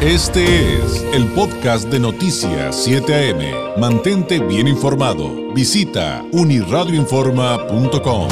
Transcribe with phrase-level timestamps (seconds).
[0.00, 3.80] Este es el podcast de Noticias 7 AM.
[3.80, 5.52] Mantente bien informado.
[5.52, 8.28] Visita uniradioinforma.com.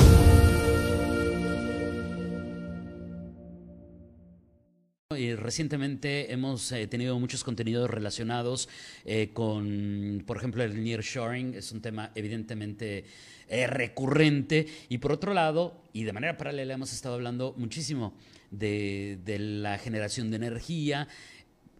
[5.46, 8.68] recientemente hemos eh, tenido muchos contenidos relacionados
[9.04, 13.04] eh, con, por ejemplo, el nearshoring, es un tema evidentemente
[13.48, 18.14] eh, recurrente, y por otro lado, y de manera paralela hemos estado hablando muchísimo
[18.50, 21.08] de la generación de energía,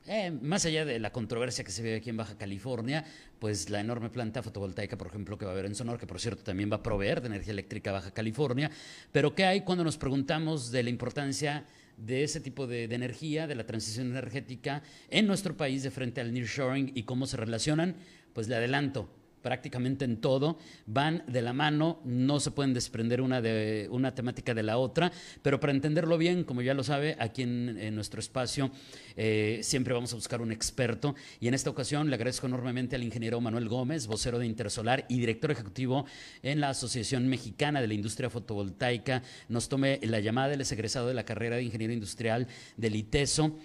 [0.07, 3.05] eh, más allá de la controversia que se ve aquí en Baja California,
[3.39, 6.21] pues la enorme planta fotovoltaica, por ejemplo, que va a haber en Sonor, que por
[6.21, 8.71] cierto también va a proveer de energía eléctrica a Baja California,
[9.13, 11.65] pero ¿qué hay cuando nos preguntamos de la importancia
[11.97, 16.21] de ese tipo de, de, energía, de la transición energética en nuestro país de frente
[16.21, 17.97] al nearshoring y cómo se relacionan?
[18.33, 19.09] Pues le adelanto,
[19.47, 24.55] prácticamente en todo, van de la mano, no se pueden desprender una, de, una temática
[24.55, 28.19] de la otra, pero para entenderlo bien, como ya lo sabe, aquí en, en nuestro
[28.19, 28.73] espacio
[29.17, 33.05] eh, siempre vamos a buscar un experto y en esta ocasión le agradezco enormemente al
[33.05, 36.07] ingeniero Manuel Gómez, vocero de Intersolar y director ejecutivo
[36.43, 41.07] en la Asociación Mexicana de la Industria Fotovoltaica, nos tome la llamada, él es egresado
[41.07, 43.57] de la carrera de Ingeniero Industrial del ITESO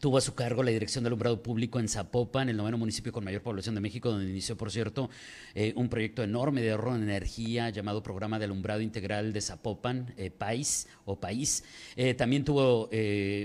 [0.00, 3.22] Tuvo a su cargo la dirección de alumbrado público en Zapopan, el noveno municipio con
[3.22, 5.10] mayor población de México, donde inició, por cierto,
[5.54, 10.14] eh, un proyecto enorme de ahorro en energía llamado Programa de Alumbrado Integral de Zapopan,
[10.16, 11.64] eh, PAIS o País.
[11.96, 12.88] Eh, también tuvo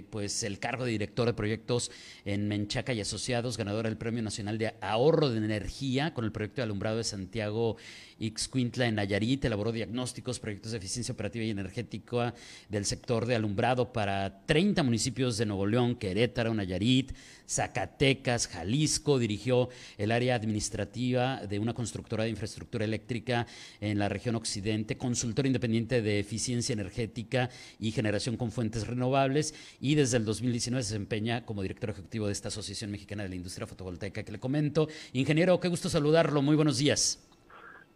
[0.09, 1.91] pues el cargo de director de proyectos
[2.23, 6.61] en Menchaca y Asociados, ganador del Premio Nacional de Ahorro de Energía con el proyecto
[6.61, 7.75] de alumbrado de Santiago
[8.19, 12.33] Ixcuintla en Nayarit, elaboró diagnósticos, proyectos de eficiencia operativa y energética
[12.69, 17.11] del sector de alumbrado para 30 municipios de Nuevo León, Querétaro, Nayarit,
[17.47, 23.47] Zacatecas, Jalisco, dirigió el área administrativa de una constructora de infraestructura eléctrica
[23.81, 29.95] en la región occidente, consultor independiente de eficiencia energética y generación con fuentes renovables y
[29.95, 33.67] desde el 2019 se desempeña como director ejecutivo de esta Asociación Mexicana de la Industria
[33.67, 34.87] Fotovoltaica que le comento.
[35.13, 37.24] Ingeniero, qué gusto saludarlo, muy buenos días.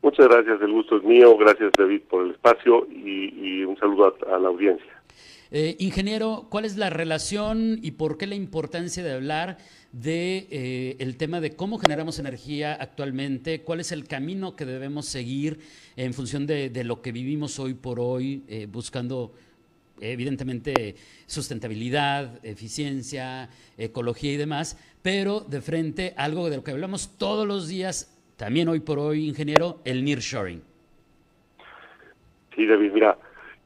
[0.01, 4.39] Muchas gracias, el gusto es mío, gracias David por el espacio y, un saludo a,
[4.39, 5.03] la audiencia.
[5.51, 9.57] Eh, ingeniero, ¿cuál es la relación y por qué la importancia de hablar
[9.91, 13.61] de eh, el tema de cómo generamos energía actualmente?
[13.63, 15.59] ¿Cuál es el camino que debemos seguir
[15.97, 19.33] en función de, de lo que vivimos hoy por hoy, eh, buscando
[20.01, 20.95] evidentemente
[21.25, 27.47] sustentabilidad, eficiencia, ecología y demás, pero de frente a algo de lo que hablamos todos
[27.47, 30.63] los días, también hoy por hoy, ingeniero, el nearshoring.
[32.55, 33.17] Sí, David, mira,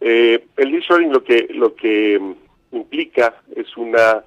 [0.01, 4.23] eh, el nearshoring lo que lo que mm, implica es una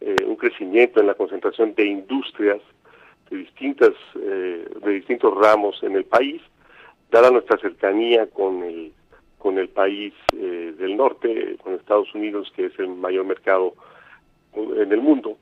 [0.00, 2.62] eh, un crecimiento en la concentración de industrias
[3.28, 6.40] de distintas eh, de distintos ramos en el país,
[7.10, 8.92] dada nuestra cercanía con el
[9.36, 13.74] con el país eh, del norte, con Estados Unidos, que es el mayor mercado
[14.54, 15.36] en el mundo.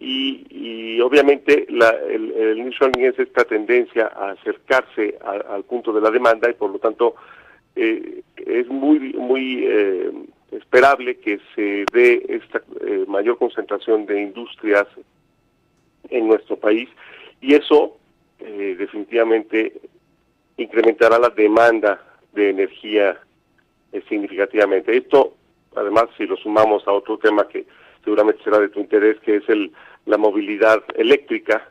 [0.00, 6.00] Y, y obviamente la, el, el nearshoring es esta tendencia a acercarse al punto de
[6.00, 7.16] la demanda y por lo tanto
[7.74, 10.12] eh, es muy muy eh,
[10.52, 14.86] esperable que se dé esta eh, mayor concentración de industrias
[16.10, 16.88] en nuestro país
[17.40, 17.96] y eso
[18.38, 19.80] eh, definitivamente
[20.56, 22.00] incrementará la demanda
[22.32, 23.20] de energía
[24.08, 24.96] significativamente.
[24.96, 25.34] Esto,
[25.74, 27.66] además, si lo sumamos a otro tema que
[28.08, 29.70] seguramente será de tu interés, que es el
[30.06, 31.70] la movilidad eléctrica,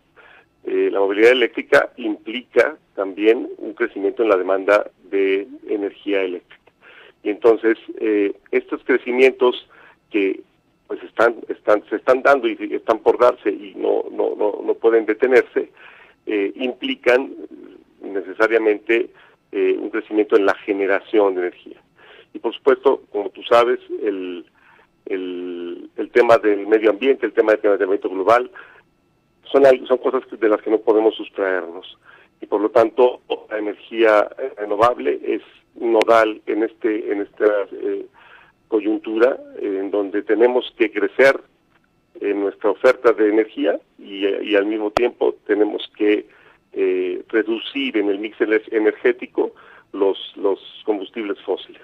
[0.64, 6.72] eh, la movilidad eléctrica implica también un crecimiento en la demanda de energía eléctrica.
[7.24, 9.68] Y entonces, eh, estos crecimientos
[10.12, 10.42] que
[10.86, 14.74] pues están, están, se están dando y están por darse y no, no, no, no
[14.76, 15.72] pueden detenerse,
[16.28, 17.34] eh, implican
[18.02, 19.10] necesariamente
[19.52, 21.82] un crecimiento en la generación de energía.
[22.34, 24.46] Y por supuesto, como tú sabes, el,
[25.10, 28.50] el, tema del medio ambiente, el tema del calentamiento global,
[29.52, 31.98] son, son cosas de las que no podemos sustraernos
[32.42, 35.42] y por lo tanto la energía renovable es
[35.76, 38.06] nodal en este en esta eh,
[38.68, 41.40] coyuntura en donde tenemos que crecer
[42.20, 46.26] en nuestra oferta de energía y, al mismo tiempo tenemos que
[46.74, 49.54] eh, reducir en el mix energético
[49.94, 50.18] los
[50.84, 51.82] combustibles fósiles.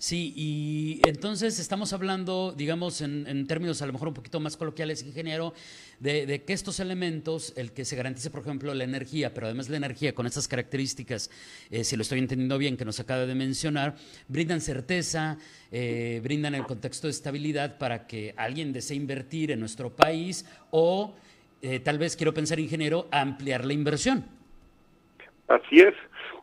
[0.00, 4.56] Sí, y entonces estamos hablando, digamos, en, en, términos a lo mejor un poquito más
[4.56, 5.52] coloquiales, ingeniero,
[5.98, 9.68] de, de, que estos elementos, el que se garantice, por ejemplo, la energía, pero además
[9.68, 11.30] la energía con estas características,
[11.70, 13.94] eh, si lo estoy entendiendo bien, que nos acaba de mencionar,
[14.26, 15.36] brindan certeza,
[15.70, 21.14] eh, brindan el contexto de estabilidad para que alguien desee invertir en nuestro país o
[21.60, 24.24] eh, tal vez, quiero pensar, ingeniero, ampliar la inversión.
[25.46, 25.94] Así es.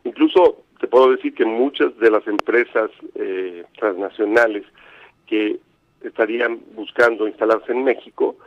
[0.04, 4.64] Incluso puedo decir que muchas de las empresas eh, transnacionales
[5.26, 5.60] que
[6.02, 8.38] estarían buscando instalarse en México,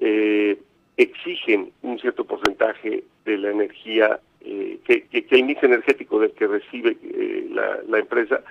[0.00, 0.58] eh,
[0.96, 6.96] exigen un cierto porcentaje de la energía, eh, que, el mix energético del que recibe
[7.02, 8.42] eh, la, empresa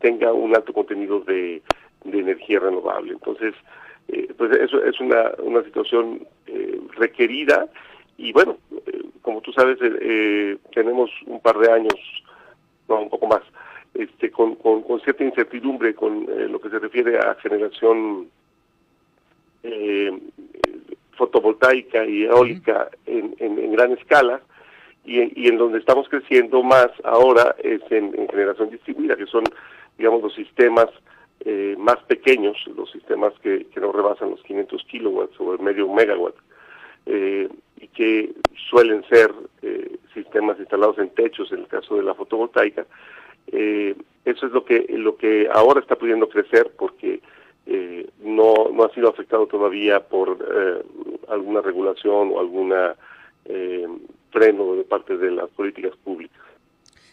[0.00, 1.62] tenga un alto contenido de,
[2.04, 3.12] energía renovable.
[3.12, 3.54] Entonces,
[4.36, 6.26] pues eso es una, una situación
[6.96, 7.66] requerida
[8.18, 8.58] y bueno,
[9.22, 9.78] como tú sabes,
[10.72, 11.94] tenemos un par de años,
[12.88, 13.42] no, un poco más,
[13.94, 18.28] este, con, con, cierta incertidumbre con eh, lo que se refiere a generación
[19.62, 20.18] eh,
[21.12, 24.40] fotovoltaica y eólica en, en, gran escala
[25.04, 29.44] y, y, en donde estamos creciendo más ahora es en, generación distribuida, que son,
[29.96, 30.88] digamos, los sistemas
[31.44, 35.88] eh, más pequeños, los sistemas que, que no rebasan los 500 kilowatts o el medio
[35.92, 36.34] megawatt,
[37.06, 38.32] y que
[38.70, 39.30] suelen ser
[40.14, 42.86] sistemas instalados en techos, en el caso de la fotovoltaica,
[43.48, 43.94] eh,
[44.24, 47.20] eso es lo que lo que ahora está pudiendo crecer porque
[47.66, 50.82] eh, no, no ha sido afectado todavía por eh,
[51.28, 52.96] alguna regulación o alguna
[54.30, 56.33] freno de parte de las políticas públicas.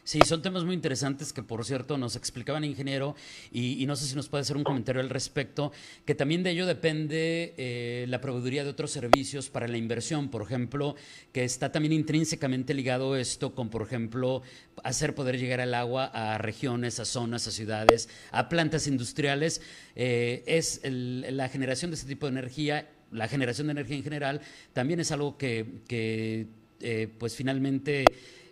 [0.04, 3.16] Sí, son temas muy interesantes que, por cierto, nos explicaban ingeniero
[3.52, 5.72] y, no sé si nos puede hacer un comentario al respecto,
[6.06, 10.42] que también de ello depende eh, la proveeduría de otros servicios para la inversión, por
[10.42, 10.96] ejemplo,
[11.32, 14.42] que está también intrínsecamente ligado esto con, por ejemplo,
[14.84, 19.62] hacer poder llegar el agua a regiones, a zonas, a ciudades, a plantas industriales.
[19.96, 24.42] Eh, es la generación de este tipo de energía, la generación de energía en general,
[24.74, 26.48] también es algo que, que
[26.80, 28.06] eh, pues finalmente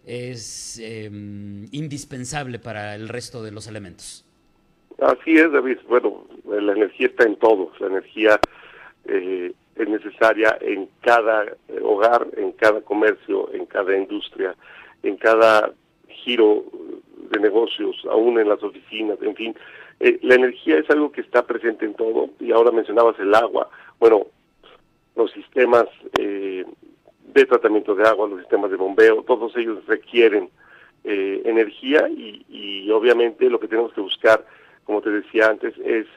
[0.09, 4.25] es em, indispensable para el resto de los elementos.
[4.99, 5.77] Así es, David.
[5.87, 7.71] Bueno, la energía está en todo.
[7.79, 8.39] La energía
[9.05, 11.45] eh, es necesaria en cada
[11.83, 14.55] hogar, en cada comercio, en cada industria,
[15.03, 15.71] en cada
[16.07, 16.65] giro
[17.31, 19.55] de negocios, aún en las oficinas, en fin.
[19.99, 23.69] Eh, la energía es algo que está presente en todo y ahora mencionabas el agua.
[23.99, 24.25] Bueno,
[25.15, 25.85] los sistemas
[26.17, 26.65] eh,
[27.33, 30.49] de tratamiento de agua, los sistemas de bombeo, todos ellos requieren
[31.03, 34.43] eh, energía y, obviamente lo que tenemos que buscar,
[34.83, 36.07] como te decía antes, es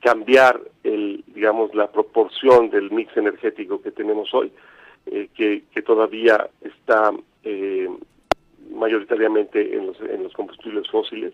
[0.00, 4.52] cambiar el, digamos, la proporción del mix energético que tenemos hoy,
[5.06, 7.12] eh, que, todavía está
[7.44, 7.88] eh,
[8.72, 11.32] mayoritariamente en los, en los combustibles fósiles,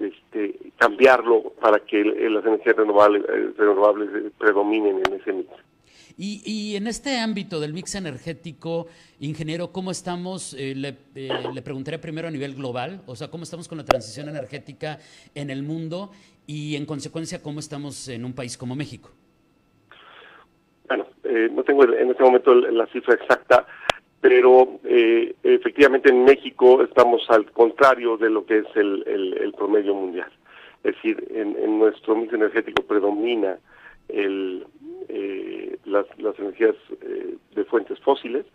[0.00, 3.24] este, cambiarlo para que las energías renovables,
[3.56, 5.50] renovables predominen en ese mix.
[6.20, 8.88] Y, en este ámbito del mix energético,
[9.20, 10.52] ingeniero, ¿cómo estamos?
[10.54, 13.84] Eh, le, eh, le, preguntaré primero a nivel global, o sea, ¿cómo estamos con la
[13.84, 14.98] transición energética
[15.36, 16.10] en el mundo
[16.44, 19.10] y en consecuencia cómo estamos en un país como México?
[20.88, 23.64] Bueno, eh, no tengo en este momento la cifra exacta,
[24.20, 24.80] pero
[25.44, 30.32] efectivamente en México estamos al contrario de lo que es el, promedio mundial.
[30.82, 33.58] Es decir, en nuestro mix energético predomina
[34.08, 34.66] el,
[35.08, 38.46] eh, las, las, energías eh, de fuentes fósiles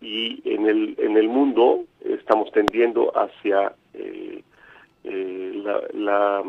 [0.00, 4.42] y en el, en el mundo estamos tendiendo hacia eh,
[5.54, 6.42] la,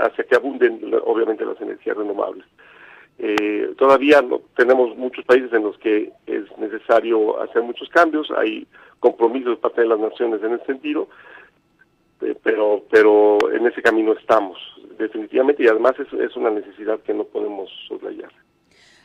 [0.00, 2.46] hacia que abunden obviamente las energías renovables.
[3.76, 8.66] todavía no, tenemos muchos países en los que es necesario hacer muchos cambios, hay
[8.98, 11.08] compromisos de parte de las naciones en ese sentido,
[12.42, 14.58] pero pero en ese camino estamos
[15.00, 18.30] definitivamente y además es, es una necesidad que no podemos soslayar.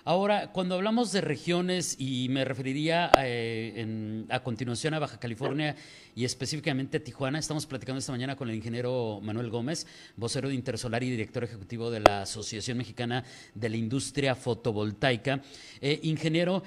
[0.07, 5.75] Ahora, cuando hablamos de regiones, y me referiría eh, a continuación a Baja California
[6.13, 10.53] y específicamente a Tijuana, estamos platicando esta mañana con el ingeniero Manuel Gómez, vocero de
[10.53, 13.23] Intersolar y director ejecutivo de la Asociación Mexicana
[13.55, 15.41] de la Industria Fotovoltaica.
[15.81, 16.61] Eh, ingeniero,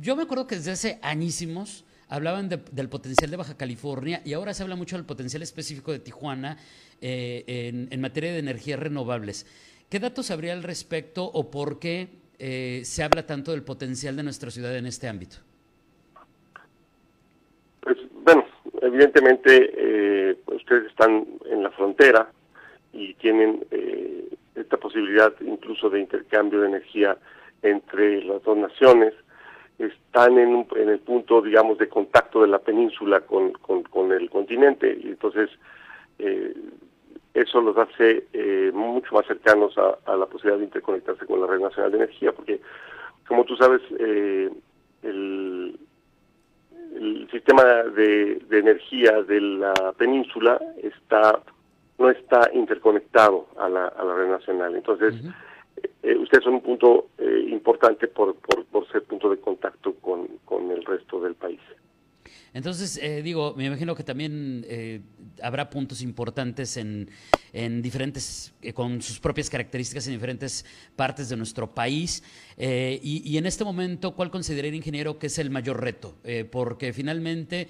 [0.00, 4.52] yo me acuerdo que desde hace añísimos hablaban del potencial de Baja California y ahora
[4.52, 6.58] se habla mucho del potencial específico de Tijuana
[7.00, 9.46] eh, en, materia de energías renovables.
[9.88, 14.24] ¿Qué datos habría al respecto o por qué eh, se habla tanto del potencial de
[14.24, 15.36] nuestra ciudad en este ámbito?
[17.80, 18.44] Pues bueno,
[18.82, 22.30] evidentemente eh, ustedes están en la frontera
[22.92, 23.64] y tienen
[24.54, 27.16] esta posibilidad incluso de intercambio de energía
[27.62, 29.14] entre las dos naciones
[29.78, 34.98] están en, en, el punto, digamos, de contacto de la península con, con, el continente
[35.02, 35.50] y entonces
[36.18, 36.54] eh,
[37.34, 41.60] eso los hace eh, mucho más cercanos a, la posibilidad de interconectarse con la Red
[41.60, 42.60] Nacional de Energía, porque
[43.26, 44.50] como tú sabes, eh,
[45.02, 45.78] el,
[46.94, 51.40] el, sistema de, de, energía de la península está
[51.98, 54.74] no está interconectado a la, a la Red Nacional.
[54.74, 55.14] Entonces,
[56.02, 60.28] eh, ustedes son un punto eh, importante por, por, ser punto de contacto con,
[60.70, 61.60] el resto del país.
[62.62, 64.64] Entonces, eh, digo, me imagino que también
[65.42, 67.10] habrá puntos importantes en,
[67.82, 70.64] diferentes, eh, con sus propias características en diferentes
[70.94, 72.22] partes de nuestro país.
[72.56, 76.16] Eh, y, en este momento, ¿cuál consideraría, ingeniero, que es el mayor reto?
[76.52, 77.66] porque finalmente,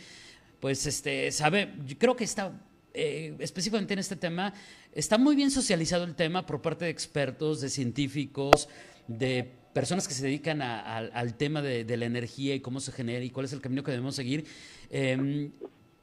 [0.60, 2.52] pues, este, sabe, creo que está
[2.92, 4.52] específicamente en este tema,
[4.92, 8.68] está muy bien socializado el tema por parte de expertos, de científicos,
[9.08, 13.30] de personas que se dedican al tema de, la energía y cómo se genera y
[13.30, 14.44] cuál es el camino que debemos seguir.
[14.90, 15.50] Em,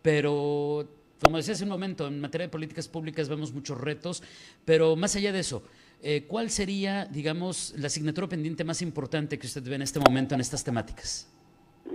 [0.02, 0.88] pero,
[1.22, 4.24] como decía hace un momento, en materia de políticas públicas vemos muchos retos,
[4.66, 5.64] pero más allá de eso,
[6.02, 10.34] eh, ¿cuál sería, digamos, la asignatura pendiente más importante que usted ve en este momento
[10.34, 11.32] en estas temáticas?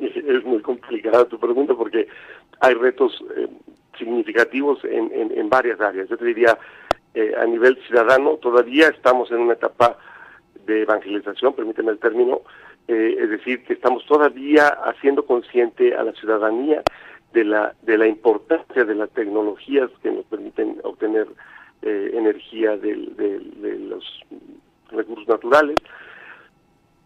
[0.01, 2.07] Es muy complicada tu pregunta porque
[2.61, 3.49] hay retos eh,
[3.99, 6.09] significativos en, varias áreas.
[6.09, 6.59] Yo te diría,
[7.15, 9.97] eh, a nivel ciudadano, todavía estamos en una etapa
[10.67, 12.43] de evangelización, permíteme el término,
[12.89, 16.83] eh, es decir, que estamos todavía haciendo consciente a la ciudadanía
[17.33, 21.27] de la, de la importancia de las tecnologías que nos permiten obtener
[21.83, 24.05] eh, energía de, los
[24.91, 25.77] recursos naturales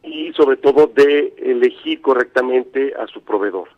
[0.04, 3.68] y sobre todo de elegir correctamente a su proveedor.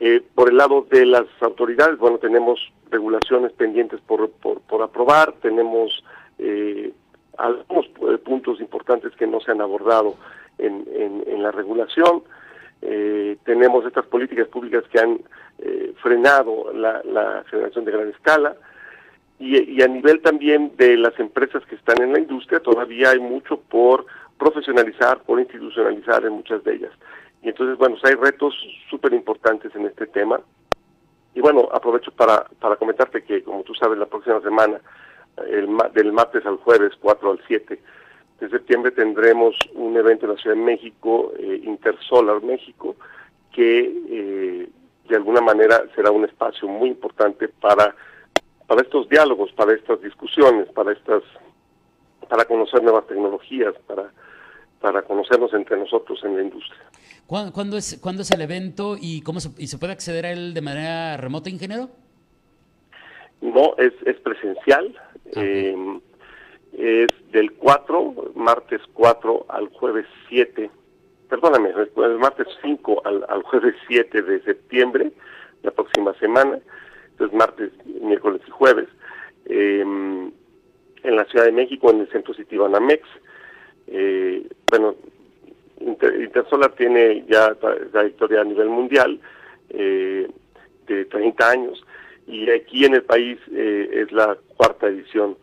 [0.00, 2.60] Eh, por el lado de las autoridades, bueno, tenemos
[2.90, 6.04] regulaciones pendientes por, por, por aprobar, tenemos
[6.38, 6.92] eh,
[7.38, 10.16] algunos eh, puntos importantes que no se han abordado
[10.58, 12.22] en, en, la regulación.
[12.82, 15.20] Eh, tenemos estas políticas públicas que han
[15.58, 18.54] eh, frenado la, generación de gran escala
[19.38, 23.18] y, y, a nivel también de las empresas que están en la industria todavía hay
[23.18, 24.06] mucho por
[24.38, 26.92] profesionalizar, por institucionalizar en muchas de ellas.
[27.42, 28.54] Y entonces, bueno, hay retos
[28.88, 30.40] súper importantes en este tema.
[31.34, 34.80] Y bueno, aprovecho para, para comentarte que, como tú sabes, la próxima semana
[35.48, 37.80] el, del martes al jueves, 4 al 7
[38.40, 42.96] de septiembre, tendremos un evento en la Ciudad de México, eh, Intersolar México,
[43.52, 44.68] que eh,
[45.08, 47.94] de alguna manera será un espacio muy importante para,
[48.66, 51.22] para estos diálogos, para estas discusiones, para estas
[52.28, 54.10] para conocer nuevas tecnologías, para,
[54.80, 56.80] para conocernos entre nosotros en la industria.
[57.26, 60.54] ¿Cuándo, es, ¿cuándo es el evento y cómo se, y se puede acceder a él
[60.54, 61.90] de manera remota, ingeniero?
[63.42, 64.98] No, es, es presencial.
[65.36, 66.00] Eh,
[66.72, 70.70] es del 4, martes 4 al jueves 7,
[71.28, 75.12] perdóname, el martes 5 al, al jueves 7 de septiembre,
[75.62, 76.58] la próxima semana,
[77.10, 78.88] entonces martes, miércoles y jueves,
[79.46, 83.02] eh, en la Ciudad de México, en el Centro Citibanamex.
[83.88, 84.94] Eh, bueno,
[85.80, 87.54] Intersolar tiene ya
[87.90, 89.20] trayectoria a nivel mundial
[89.70, 90.28] eh,
[90.86, 91.84] de 30 años
[92.26, 95.36] y aquí en el país eh, es la cuarta edición.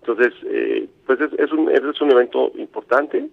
[0.00, 3.28] Entonces, eh, pues es, un, es un evento importante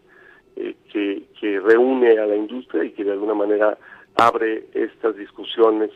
[0.56, 3.78] eh, que, que reúne a la industria y que de alguna manera
[4.16, 5.90] abre estas discusiones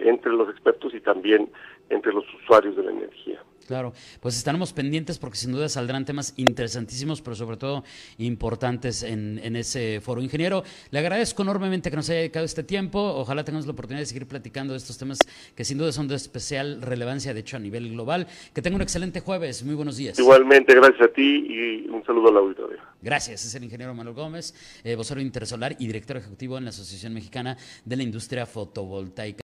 [0.00, 1.48] entre los expertos y también
[1.88, 3.40] entre los usuarios de la energía.
[3.64, 7.84] Claro, pues estaremos pendientes porque sin duda saldrán temas interesantísimos, pero sobre todo
[8.18, 10.20] importantes en, ese foro.
[10.20, 13.00] Ingeniero, le agradezco enormemente que nos haya dedicado este tiempo.
[13.00, 15.18] Ojalá tengamos la oportunidad de seguir platicando de estos temas
[15.54, 18.26] que sin duda son de especial relevancia, de hecho, a nivel global.
[18.52, 19.64] Que tenga un excelente jueves.
[19.64, 20.18] Muy buenos días.
[20.18, 22.78] Igualmente, gracias a ti y un saludo al auditorio.
[23.02, 23.44] Gracias.
[23.44, 27.56] Es el ingeniero Manuel Gómez, eh, vocero intersolar y director ejecutivo en la Asociación Mexicana
[27.84, 29.43] de la Industria Fotovoltaica.